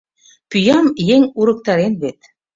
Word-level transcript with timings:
Пӱям 0.49 0.87
еҥ 1.15 1.23
урыктарен 1.39 1.93
вет! 2.01 2.19